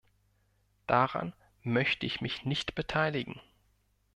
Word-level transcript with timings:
Daran 0.87 1.35
möchte 1.61 2.07
ich 2.07 2.21
mich 2.21 2.43
nicht 2.43 2.73
beteiligen. 2.73 3.39